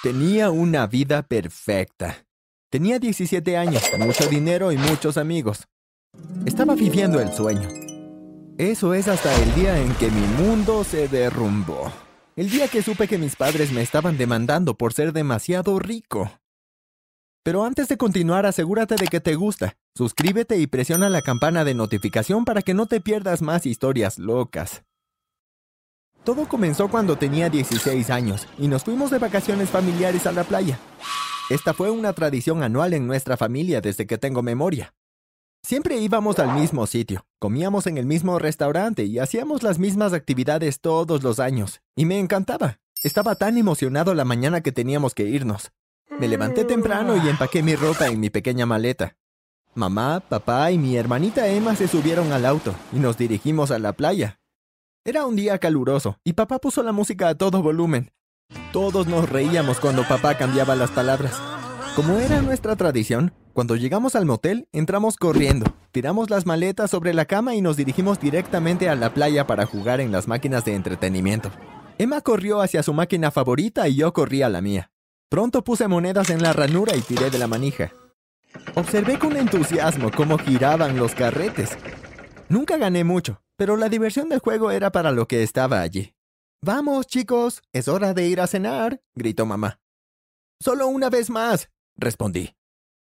[0.00, 2.24] Tenía una vida perfecta.
[2.70, 5.64] Tenía 17 años, mucho dinero y muchos amigos.
[6.46, 7.68] Estaba viviendo el sueño.
[8.58, 11.92] Eso es hasta el día en que mi mundo se derrumbó.
[12.36, 16.30] El día que supe que mis padres me estaban demandando por ser demasiado rico.
[17.42, 19.76] Pero antes de continuar, asegúrate de que te gusta.
[19.96, 24.84] Suscríbete y presiona la campana de notificación para que no te pierdas más historias locas.
[26.24, 30.78] Todo comenzó cuando tenía 16 años y nos fuimos de vacaciones familiares a la playa.
[31.50, 34.94] Esta fue una tradición anual en nuestra familia desde que tengo memoria.
[35.62, 40.80] Siempre íbamos al mismo sitio, comíamos en el mismo restaurante y hacíamos las mismas actividades
[40.80, 41.80] todos los años.
[41.96, 42.80] Y me encantaba.
[43.02, 45.70] Estaba tan emocionado la mañana que teníamos que irnos.
[46.18, 49.16] Me levanté temprano y empaqué mi ropa en mi pequeña maleta.
[49.74, 53.92] Mamá, papá y mi hermanita Emma se subieron al auto y nos dirigimos a la
[53.92, 54.40] playa.
[55.04, 58.12] Era un día caluroso y papá puso la música a todo volumen.
[58.72, 61.40] Todos nos reíamos cuando papá cambiaba las palabras.
[61.96, 67.24] Como era nuestra tradición, cuando llegamos al motel, entramos corriendo, tiramos las maletas sobre la
[67.24, 71.50] cama y nos dirigimos directamente a la playa para jugar en las máquinas de entretenimiento.
[71.98, 74.90] Emma corrió hacia su máquina favorita y yo corrí a la mía.
[75.28, 77.92] Pronto puse monedas en la ranura y tiré de la manija.
[78.74, 81.76] Observé con entusiasmo cómo giraban los carretes.
[82.48, 86.14] Nunca gané mucho, pero la diversión del juego era para lo que estaba allí.
[86.64, 89.80] Vamos, chicos, es hora de ir a cenar, gritó mamá.
[90.62, 92.54] Solo una vez más, respondí.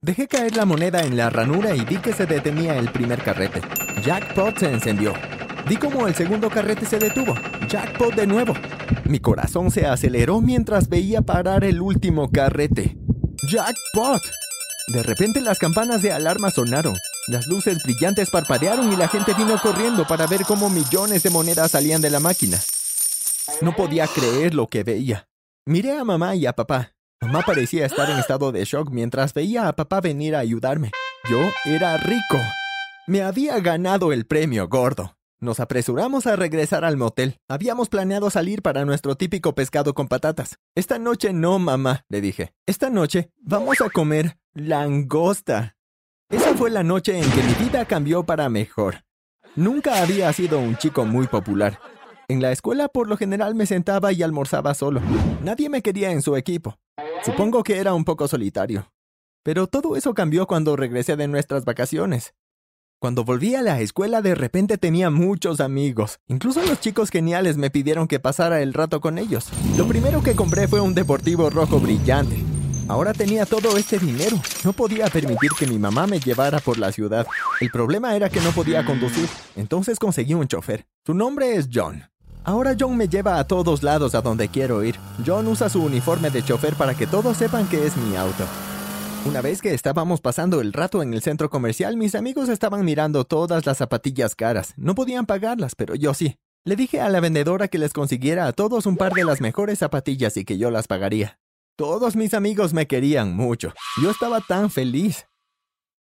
[0.00, 3.60] Dejé caer la moneda en la ranura y vi que se detenía el primer carrete.
[4.02, 5.14] Jackpot se encendió.
[5.68, 7.34] Vi como el segundo carrete se detuvo.
[7.68, 8.54] Jackpot de nuevo.
[9.04, 12.96] Mi corazón se aceleró mientras veía parar el último carrete.
[13.50, 14.22] Jackpot.
[14.94, 16.94] De repente las campanas de alarma sonaron.
[17.28, 21.72] Las luces brillantes parpadearon y la gente vino corriendo para ver cómo millones de monedas
[21.72, 22.56] salían de la máquina.
[23.60, 25.28] No podía creer lo que veía.
[25.64, 26.92] Miré a mamá y a papá.
[27.20, 30.92] Mamá parecía estar en estado de shock mientras veía a papá venir a ayudarme.
[31.28, 32.38] Yo era rico.
[33.08, 35.16] Me había ganado el premio gordo.
[35.40, 37.40] Nos apresuramos a regresar al motel.
[37.48, 40.58] Habíamos planeado salir para nuestro típico pescado con patatas.
[40.76, 42.54] Esta noche no, mamá, le dije.
[42.66, 45.75] Esta noche vamos a comer langosta.
[46.28, 49.04] Esa fue la noche en que mi vida cambió para mejor.
[49.54, 51.78] Nunca había sido un chico muy popular.
[52.26, 55.00] En la escuela por lo general me sentaba y almorzaba solo.
[55.44, 56.78] Nadie me quería en su equipo.
[57.22, 58.90] Supongo que era un poco solitario.
[59.44, 62.34] Pero todo eso cambió cuando regresé de nuestras vacaciones.
[62.98, 66.18] Cuando volví a la escuela de repente tenía muchos amigos.
[66.26, 69.48] Incluso los chicos geniales me pidieron que pasara el rato con ellos.
[69.78, 72.55] Lo primero que compré fue un deportivo rojo brillante.
[72.88, 74.40] Ahora tenía todo este dinero.
[74.64, 77.26] No podía permitir que mi mamá me llevara por la ciudad.
[77.60, 79.28] El problema era que no podía conducir.
[79.56, 80.86] Entonces conseguí un chofer.
[81.04, 82.04] Su nombre es John.
[82.44, 84.96] Ahora John me lleva a todos lados a donde quiero ir.
[85.26, 88.44] John usa su uniforme de chofer para que todos sepan que es mi auto.
[89.24, 93.24] Una vez que estábamos pasando el rato en el centro comercial, mis amigos estaban mirando
[93.24, 94.74] todas las zapatillas caras.
[94.76, 96.38] No podían pagarlas, pero yo sí.
[96.64, 99.80] Le dije a la vendedora que les consiguiera a todos un par de las mejores
[99.80, 101.40] zapatillas y que yo las pagaría.
[101.76, 103.74] Todos mis amigos me querían mucho.
[104.02, 105.28] Yo estaba tan feliz.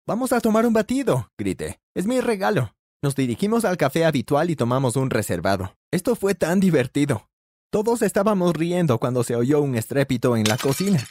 [0.05, 1.79] Vamos a tomar un batido, grité.
[1.95, 2.75] Es mi regalo.
[3.01, 5.75] Nos dirigimos al café habitual y tomamos un reservado.
[5.91, 7.31] Esto fue tan divertido.
[7.71, 11.03] Todos estábamos riendo cuando se oyó un estrépito en la cocina.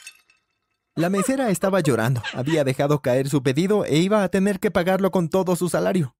[0.95, 2.23] La mesera estaba llorando.
[2.33, 6.15] Había dejado caer su pedido e iba a tener que pagarlo con todo su salario.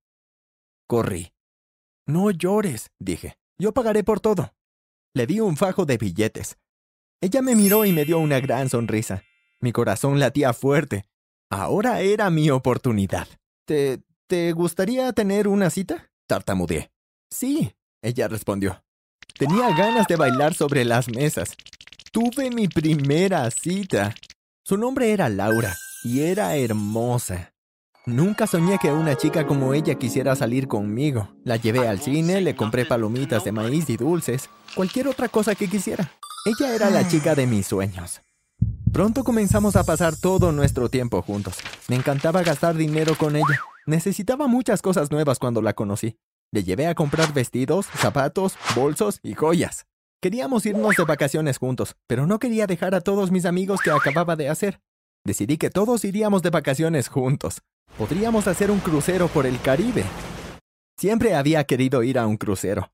[0.86, 1.32] Corrí.
[2.06, 3.38] No llores, dije.
[3.58, 4.52] Yo pagaré por todo.
[5.14, 6.58] Le di un fajo de billetes.
[7.20, 9.22] Ella me miró y me dio una gran sonrisa.
[9.60, 11.06] Mi corazón latía fuerte.
[11.48, 13.26] Ahora era mi oportunidad.
[13.64, 16.10] ¿Te, ¿Te gustaría tener una cita?
[16.26, 16.90] Tartamudeé.
[17.30, 18.82] Sí, ella respondió.
[19.38, 21.56] Tenía ganas de bailar sobre las mesas.
[22.12, 24.14] Tuve mi primera cita.
[24.62, 27.52] Su nombre era Laura y era hermosa.
[28.06, 31.28] Nunca soñé que una chica como ella quisiera salir conmigo.
[31.44, 35.68] La llevé al cine, le compré palomitas de maíz y dulces, cualquier otra cosa que
[35.68, 36.12] quisiera.
[36.46, 38.22] Ella era la chica de mis sueños.
[38.92, 41.56] Pronto comenzamos a pasar todo nuestro tiempo juntos.
[41.88, 43.60] Me encantaba gastar dinero con ella.
[43.84, 46.18] Necesitaba muchas cosas nuevas cuando la conocí.
[46.52, 49.86] Le llevé a comprar vestidos, zapatos, bolsos y joyas.
[50.22, 54.36] Queríamos irnos de vacaciones juntos, pero no quería dejar a todos mis amigos que acababa
[54.36, 54.80] de hacer.
[55.24, 57.60] Decidí que todos iríamos de vacaciones juntos.
[57.98, 60.04] Podríamos hacer un crucero por el Caribe.
[60.96, 62.92] Siempre había querido ir a un crucero.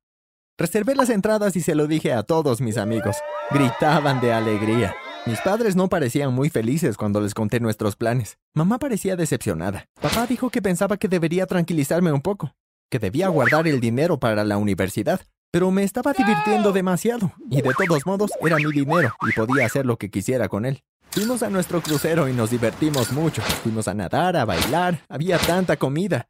[0.58, 3.16] Reservé las entradas y se lo dije a todos mis amigos.
[3.50, 4.94] Gritaban de alegría.
[5.24, 8.38] Mis padres no parecían muy felices cuando les conté nuestros planes.
[8.54, 9.86] Mamá parecía decepcionada.
[10.00, 12.54] Papá dijo que pensaba que debería tranquilizarme un poco,
[12.90, 15.20] que debía guardar el dinero para la universidad.
[15.50, 19.84] Pero me estaba divirtiendo demasiado, y de todos modos era mi dinero y podía hacer
[19.84, 20.82] lo que quisiera con él.
[21.10, 23.42] Fuimos a nuestro crucero y nos divertimos mucho.
[23.62, 26.28] Fuimos a nadar, a bailar, había tanta comida.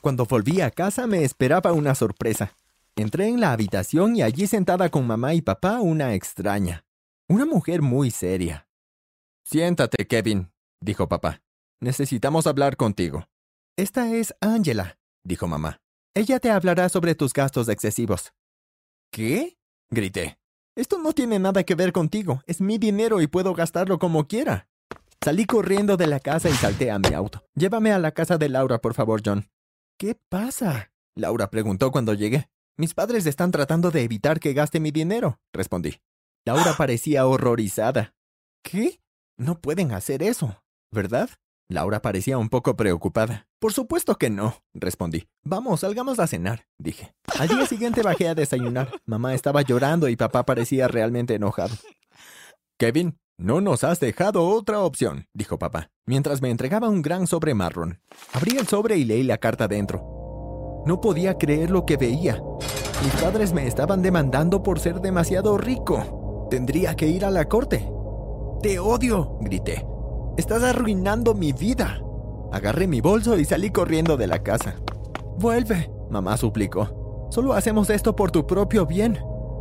[0.00, 2.54] Cuando volví a casa me esperaba una sorpresa.
[2.96, 6.84] Entré en la habitación y allí sentada con mamá y papá una extraña.
[7.26, 8.68] Una mujer muy seria.
[9.44, 11.42] Siéntate, Kevin, dijo papá.
[11.80, 13.26] Necesitamos hablar contigo.
[13.76, 15.80] Esta es Angela, dijo mamá.
[16.14, 18.32] Ella te hablará sobre tus gastos excesivos.
[19.10, 19.56] ¿Qué?
[19.90, 20.38] grité.
[20.76, 22.42] Esto no tiene nada que ver contigo.
[22.46, 24.68] Es mi dinero y puedo gastarlo como quiera.
[25.24, 27.42] Salí corriendo de la casa y salté a mi auto.
[27.54, 29.48] Llévame a la casa de Laura, por favor, John.
[29.98, 30.92] ¿Qué pasa?
[31.14, 32.48] Laura preguntó cuando llegué.
[32.76, 36.00] Mis padres están tratando de evitar que gaste mi dinero, respondí.
[36.44, 38.14] Laura parecía horrorizada.
[38.62, 39.00] ¿Qué?
[39.36, 41.30] No pueden hacer eso, ¿verdad?
[41.68, 43.46] Laura parecía un poco preocupada.
[43.58, 45.28] Por supuesto que no, respondí.
[45.42, 47.14] Vamos, salgamos a cenar, dije.
[47.38, 48.90] Al día siguiente bajé a desayunar.
[49.06, 51.74] Mamá estaba llorando y papá parecía realmente enojado.
[52.78, 57.54] Kevin, no nos has dejado otra opción, dijo papá, mientras me entregaba un gran sobre
[57.54, 58.00] marrón.
[58.32, 60.21] Abrí el sobre y leí la carta dentro.
[60.84, 62.42] No podía creer lo que veía.
[63.02, 66.48] Mis padres me estaban demandando por ser demasiado rico.
[66.50, 67.90] Tendría que ir a la corte.
[68.62, 69.86] Te odio, grité.
[70.36, 72.00] Estás arruinando mi vida.
[72.52, 74.76] Agarré mi bolso y salí corriendo de la casa.
[75.38, 77.28] Vuelve, mamá suplicó.
[77.30, 79.18] Solo hacemos esto por tu propio bien.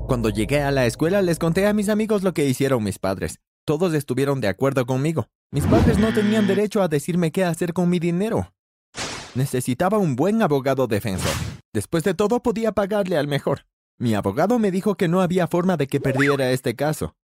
[0.07, 3.39] Cuando llegué a la escuela les conté a mis amigos lo que hicieron mis padres.
[3.65, 5.27] Todos estuvieron de acuerdo conmigo.
[5.51, 8.53] Mis padres no tenían derecho a decirme qué hacer con mi dinero.
[9.33, 11.31] Necesitaba un buen abogado defensor.
[11.73, 13.65] Después de todo podía pagarle al mejor.
[13.97, 17.15] Mi abogado me dijo que no había forma de que perdiera este caso.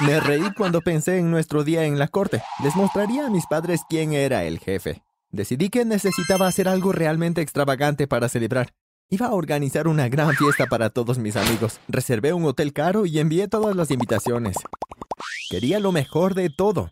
[0.00, 2.42] Me reí cuando pensé en nuestro día en la corte.
[2.62, 5.02] Les mostraría a mis padres quién era el jefe.
[5.30, 8.72] Decidí que necesitaba hacer algo realmente extravagante para celebrar.
[9.10, 11.80] Iba a organizar una gran fiesta para todos mis amigos.
[11.88, 14.56] Reservé un hotel caro y envié todas las invitaciones.
[15.50, 16.90] Quería lo mejor de todo.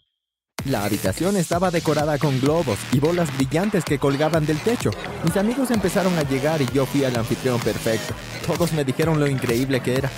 [0.68, 4.90] La habitación estaba decorada con globos y bolas brillantes que colgaban del techo.
[5.24, 8.12] Mis amigos empezaron a llegar y yo fui al anfitrión perfecto.
[8.46, 10.10] Todos me dijeron lo increíble que era.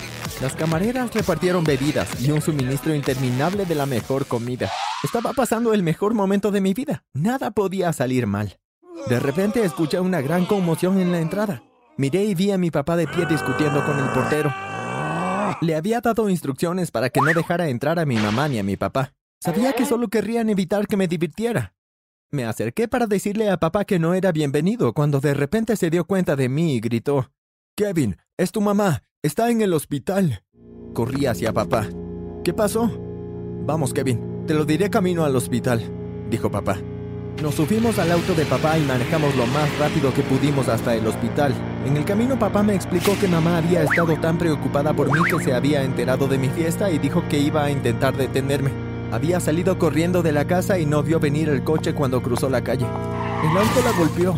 [0.43, 4.69] Las camareras repartieron bebidas y un suministro interminable de la mejor comida.
[5.05, 7.05] Estaba pasando el mejor momento de mi vida.
[7.15, 8.59] Nada podía salir mal.
[9.07, 11.63] De repente escuché una gran conmoción en la entrada.
[11.97, 14.53] Miré y vi a mi papá de pie discutiendo con el portero.
[15.61, 18.77] Le había dado instrucciones para que no dejara entrar a mi mamá ni a mi
[18.77, 19.13] papá.
[19.43, 21.73] Sabía que solo querrían evitar que me divirtiera.
[22.31, 26.05] Me acerqué para decirle a papá que no era bienvenido cuando de repente se dio
[26.05, 27.33] cuenta de mí y gritó,
[27.75, 30.45] Kevin, es tu mamá, está en el hospital.
[30.93, 31.89] Corrí hacia papá.
[32.45, 32.91] ¿Qué pasó?
[33.65, 35.91] Vamos, Kevin, te lo diré camino al hospital,
[36.29, 36.77] dijo papá.
[37.41, 41.07] Nos subimos al auto de papá y manejamos lo más rápido que pudimos hasta el
[41.07, 41.55] hospital.
[41.87, 45.43] En el camino papá me explicó que mamá había estado tan preocupada por mí que
[45.43, 48.90] se había enterado de mi fiesta y dijo que iba a intentar detenerme.
[49.13, 52.63] Había salido corriendo de la casa y no vio venir el coche cuando cruzó la
[52.63, 52.87] calle.
[52.87, 54.35] El auto la golpeó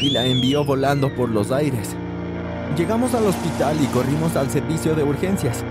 [0.00, 1.94] y la envió volando por los aires.
[2.76, 5.62] Llegamos al hospital y corrimos al servicio de urgencias.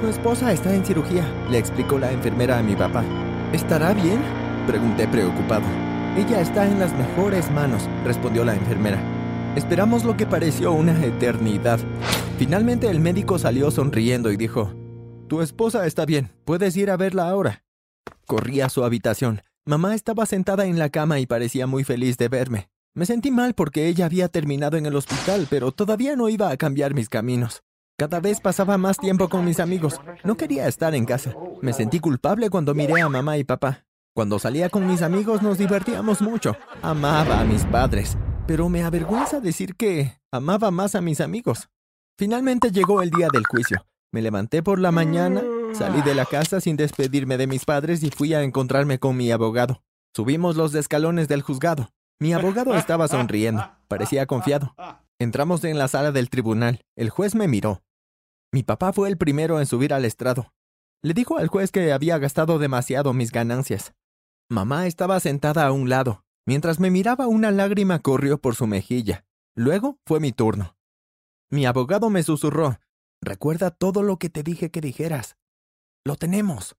[0.00, 3.04] Su esposa está en cirugía, le explicó la enfermera a mi papá.
[3.52, 4.20] ¿Estará bien?
[4.66, 5.64] Pregunté preocupado.
[6.16, 8.98] Ella está en las mejores manos, respondió la enfermera.
[9.54, 11.78] Esperamos lo que pareció una eternidad.
[12.38, 14.72] Finalmente el médico salió sonriendo y dijo,
[15.28, 17.63] Tu esposa está bien, puedes ir a verla ahora.
[18.26, 19.42] Corrí a su habitación.
[19.66, 22.68] Mamá estaba sentada en la cama y parecía muy feliz de verme.
[22.94, 26.56] Me sentí mal porque ella había terminado en el hospital, pero todavía no iba a
[26.56, 27.62] cambiar mis caminos.
[27.96, 30.00] Cada vez pasaba más tiempo con mis amigos.
[30.24, 31.34] No quería estar en casa.
[31.62, 33.84] Me sentí culpable cuando miré a mamá y papá.
[34.14, 36.56] Cuando salía con mis amigos nos divertíamos mucho.
[36.82, 38.16] Amaba a mis padres,
[38.46, 41.68] pero me avergüenza decir que amaba más a mis amigos.
[42.16, 43.86] Finalmente llegó el día del juicio.
[44.12, 45.42] Me levanté por la mañana,
[45.74, 49.30] salí de la casa sin despedirme de mis padres y fui a encontrarme con mi
[49.30, 49.82] abogado.
[50.14, 51.90] Subimos los escalones del juzgado.
[52.20, 54.74] Mi abogado estaba sonriendo, parecía confiado.
[55.18, 56.84] Entramos en la sala del tribunal.
[56.96, 57.82] El juez me miró.
[58.52, 60.52] Mi papá fue el primero en subir al estrado.
[61.02, 63.94] Le dijo al juez que había gastado demasiado mis ganancias.
[64.48, 66.24] Mamá estaba sentada a un lado.
[66.46, 69.24] Mientras me miraba una lágrima corrió por su mejilla.
[69.56, 70.76] Luego fue mi turno.
[71.50, 72.78] Mi abogado me susurró.
[73.20, 75.36] Recuerda todo lo que te dije que dijeras.
[76.06, 76.76] Lo tenemos.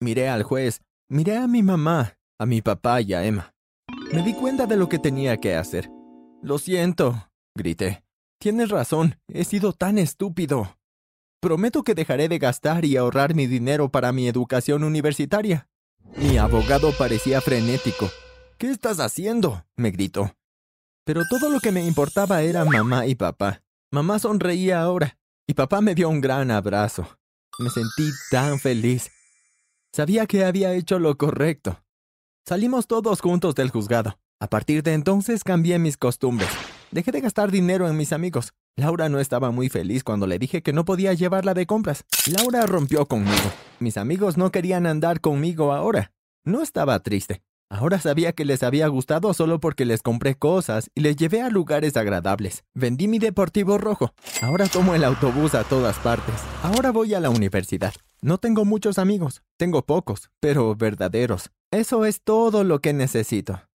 [0.00, 3.54] Miré al juez, miré a mi mamá, a mi papá y a Emma.
[4.12, 5.88] Me di cuenta de lo que tenía que hacer.
[6.42, 8.04] Lo siento, grité.
[8.40, 10.76] Tienes razón, he sido tan estúpido.
[11.40, 15.68] Prometo que dejaré de gastar y ahorrar mi dinero para mi educación universitaria.
[16.16, 18.10] Mi abogado parecía frenético.
[18.58, 19.64] ¿Qué estás haciendo?
[19.76, 20.34] me gritó.
[21.04, 23.62] Pero todo lo que me importaba era mamá y papá.
[23.92, 25.16] Mamá sonreía ahora.
[25.46, 27.17] y papá me dio un gran abrazo.
[27.60, 29.10] Me sentí tan feliz.
[29.92, 31.82] Sabía que había hecho lo correcto.
[32.46, 34.16] Salimos todos juntos del juzgado.
[34.38, 36.48] A partir de entonces cambié mis costumbres.
[36.92, 38.52] Dejé de gastar dinero en mis amigos.
[38.76, 42.04] Laura no estaba muy feliz cuando le dije que no podía llevarla de compras.
[42.26, 43.52] Laura rompió conmigo.
[43.80, 46.12] Mis amigos no querían andar conmigo ahora.
[46.44, 47.42] No estaba triste.
[47.70, 51.50] Ahora sabía que les había gustado solo porque les compré cosas y les llevé a
[51.50, 52.64] lugares agradables.
[52.74, 54.14] Vendí mi deportivo rojo.
[54.40, 56.34] Ahora tomo el autobús a todas partes.
[56.62, 57.92] Ahora voy a la universidad.
[58.22, 59.42] No tengo muchos amigos.
[59.58, 61.50] Tengo pocos, pero verdaderos.
[61.70, 63.60] Eso es todo lo que necesito.